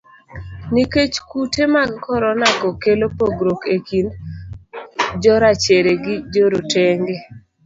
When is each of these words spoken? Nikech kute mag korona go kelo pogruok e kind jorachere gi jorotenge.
Nikech 0.73 1.15
kute 1.29 1.63
mag 1.73 1.91
korona 2.05 2.47
go 2.59 2.69
kelo 2.81 3.05
pogruok 3.17 3.61
e 3.75 3.77
kind 3.87 4.09
jorachere 5.21 5.93
gi 6.03 6.15
jorotenge. 6.33 7.15